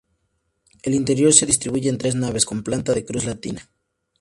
El 0.81 0.95
interior 0.95 1.31
se 1.31 1.45
distribuye 1.45 1.87
en 1.87 1.99
tres 1.99 2.15
naves 2.15 2.45
con 2.45 2.63
planta 2.63 2.95
de 2.95 3.05
cruz 3.05 3.23
latina. 3.23 3.69